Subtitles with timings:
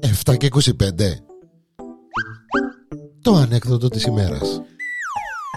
[0.00, 0.62] Εφτά και 25
[3.22, 4.60] Το ανέκδοτο της ημέρας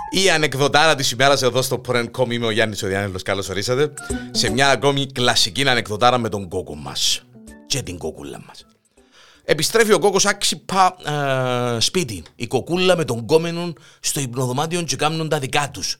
[0.10, 3.20] Η ανεκδοτάρα της ημέρας εδώ στο Prank.com είμαι ο Γιάννης Οδιάνελο.
[3.24, 3.94] Καλώς ορίσατε
[4.32, 7.24] σε μια ακόμη κλασική ανεκδοτάρα με τον κόκο μας
[7.68, 8.66] και την κοκούλα μας.
[9.44, 10.96] Επιστρέφει ο κόκος άξιπα
[11.76, 12.24] ε, σπίτι.
[12.36, 15.98] Η κοκούλα με τον κόμενο στο υπνοδωμάτιο και κάνουν τα δικά τους.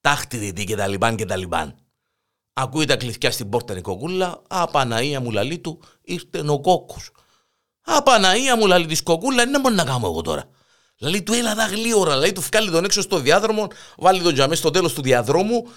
[0.00, 1.74] Τάχτη διτή και τα λιμπάν και τα λιμπάν.
[2.56, 4.42] Ακούει τα κλειδιά στην πόρτα η κοκούλα.
[4.48, 6.96] Απαναία μου λαλή του ήρθε ο κόκο.
[7.84, 10.44] Απαναία μου λαλή της κοκούλα, είναι μπορεί να κάνω εγώ τώρα;
[10.98, 14.54] Λέει του έλα δα γλύωρα, λέει του φκάλει τον έξω στο διάδρομο, βάλει τον τζαμέ
[14.54, 15.68] στο τέλος του διαδρόμου.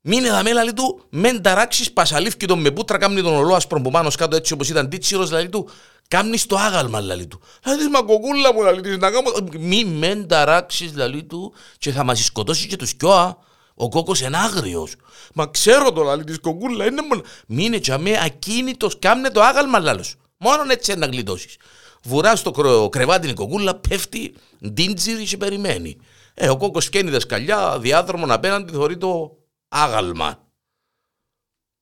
[0.00, 3.80] Μείνε δα μέλα, λέει του, μεν ταράξει, πασαλήφκει τον με πούτρα, κάμνει τον ολό άσπρο
[3.80, 5.68] που πάνω κάτω έτσι όπως ήταν τίτσιρο, λέει του,
[6.08, 7.40] κάμνεις το άγαλμα, λέει του.
[7.66, 9.30] Λέει μα κοκούλα μου, λέει του, να κάνω.
[9.58, 13.38] Μη μεν ταράξει, λέει του, και θα μας σκοτώσει και τους κιόα.
[13.74, 14.94] Ο κόκο είναι άγριος.
[15.34, 17.22] Μα ξέρω το λαλί της κοκούλα, είναι μόνο.
[17.46, 20.14] Μείνε τζαμέ ακίνητος, κάμνε το άγαλμα, λάλος.
[20.36, 21.56] Μόνο έτσι να γλιτώσεις.
[22.02, 24.34] Βουράς στο κρεβάτι η κοκούλα, πέφτει,
[24.68, 25.96] ντίντζιρι και περιμένει.
[26.34, 30.48] Ε, ο κόκκος σκένει δασκαλιά, διάδρομον απέναντι, θωρεί το άγαλμα.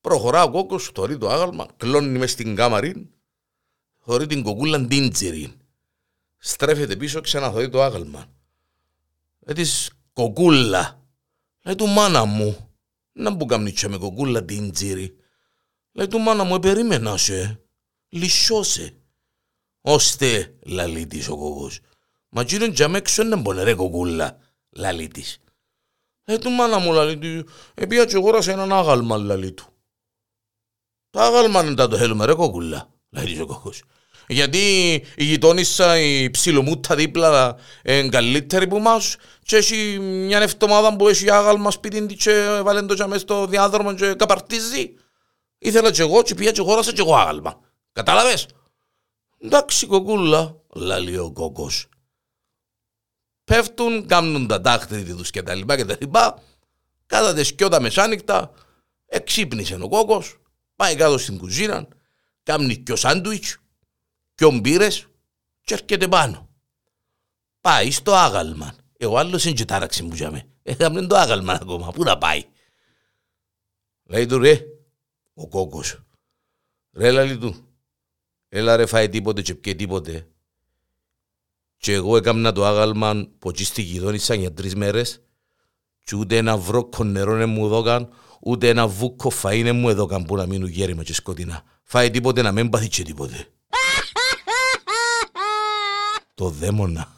[0.01, 3.11] Προχωρά ο κόκκος, θωρεί το άγαλμα, κλώνει μες στην κάμαρη,
[4.05, 5.53] θωρεί την κοκούλα ντίντζιρι.
[6.39, 8.27] Στρέφεται πίσω, ξαναθωρεί το άγαλμα.
[9.45, 11.02] Ε, της κοκούλα.
[11.63, 12.71] Λέει του μάνα μου,
[13.13, 15.17] να μπου καμνίτσα με κοκούλα ντίντζιρι.
[15.93, 17.61] Λέει του μάνα μου, ε, περίμενα σε,
[18.09, 18.97] λυσσώσε.
[19.81, 21.81] Ωστε, λαλεί της ο κοκός.
[22.29, 24.39] Μα κύριον τζαμέ έξω να μπορεί ρε κοκούλα,
[24.71, 25.39] λαλεί της.
[26.25, 29.67] Ε, του μάνα μου λαλεί του, επία και αγόρασε έναν άγαλμα, λαλεί του.
[31.11, 33.83] Το άγαλμα δεν τα το θέλουμε ρε κοκούλα, λαλεί της ο κοκός.
[34.27, 41.09] Γιατί η γειτόνισσα, η ψιλομούτα δίπλα είναι καλύτερη που μας και έχει μια εβδομάδα που
[41.09, 44.95] έχει άγαλμα σπίτι της και βάλει το τζαμέ στο διάδρομο και καπαρτίζει.
[45.59, 47.61] Ήθελα και εγώ και πήγα και αγόρασα και εγώ άγαλμα.
[47.93, 48.47] Κατάλαβες;
[49.39, 51.87] Εντάξει κοκούλα, λέει ο κόκκος.
[53.45, 56.43] Πέφτουν, κάνουν τα τάχτη τους και τα λοιπά και τα λοιπά.
[57.07, 58.51] Κάτα τε σκιώτα μεσάνυχτα,
[59.07, 60.37] εξύπνησε ο κόκκος,
[60.77, 61.89] πάει κάτω στην κουζίνα,
[62.43, 63.59] κάνει και ο σάντουιτς,
[64.35, 65.07] και ο μπύρες
[65.61, 66.49] και έρχεται πάνω.
[67.61, 68.75] Πάει στο άγαλμα.
[68.97, 70.49] Εγώ άλλος είναι και τάραξη μου τζάμε.
[70.63, 71.93] Έκαμε το άγαλμα ακόμα.
[71.93, 72.45] Πού να πάει;
[74.05, 74.65] Λέει του ρε,
[75.35, 76.03] ο κόκκος.
[76.93, 77.73] Ρε λέει του,
[78.49, 80.27] Έλα ρε φάει τίποτε και πιέ τίποτε.
[81.77, 85.23] Και εγώ έκανα το άγαλμα που εκεί στη γειτόνισσα για τρεις μέρες
[86.05, 88.09] και ούτε ένα βρόκο νερό δεν μου έδωκαν,
[88.41, 91.63] ούτε ένα βούκο φαΐ δεν μου έδωκαν που να μείνουν γέρημα και σκοτεινά.
[91.83, 93.35] Φάει τίποτε να μην πάθει και τίποτε.
[96.35, 97.13] το δαίμονα.